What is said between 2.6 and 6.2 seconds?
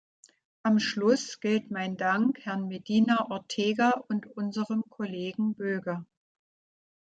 Medina Ortega und unserem Kollegen Böge.